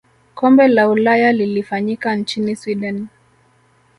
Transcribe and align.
kombe 0.35 0.67
la 0.67 0.89
ulaya 0.89 1.31
lilifanyika 1.31 2.15
nchini 2.15 2.55
sweden 2.55 3.07